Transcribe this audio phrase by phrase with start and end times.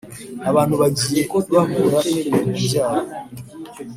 [0.49, 1.21] abantu bagiye
[1.53, 3.09] bahura n’ibintu byabo